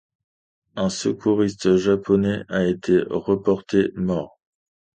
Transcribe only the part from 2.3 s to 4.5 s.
a été reporté mort.